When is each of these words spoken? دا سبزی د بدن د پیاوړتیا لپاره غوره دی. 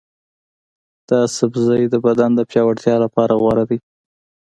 دا 1.09 1.19
سبزی 1.37 1.81
د 1.89 1.95
بدن 2.05 2.29
د 2.35 2.41
پیاوړتیا 2.49 2.95
لپاره 3.03 3.33
غوره 3.41 3.63
دی. 3.69 3.77